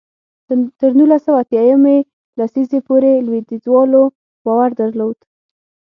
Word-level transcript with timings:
تر 0.79 0.91
نولس 0.97 1.21
سوه 1.27 1.39
اتیا 1.41 1.63
یمې 1.71 1.97
لسیزې 2.37 2.79
پورې 2.87 3.11
لوېدیځوالو 3.25 4.03
باور 4.45 4.69
درلود. 4.79 5.17